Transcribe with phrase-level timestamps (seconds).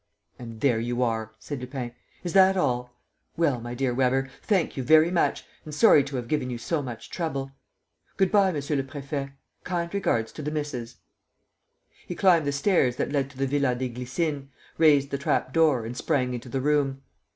[0.39, 1.91] "And there you are!" said Lupin.
[2.23, 2.91] "Is that all?
[3.37, 6.81] Well, my dear Weber, thank you very much and sorry to have given you so
[6.81, 7.51] much trouble.
[8.17, 9.31] Good bye, Monsieur le Préfet;
[9.63, 10.95] kind regards to the missus!"
[12.07, 14.47] He climbed the stairs that led to the Villa des Glycines,
[14.79, 17.03] raised the trap door and sprang into the room.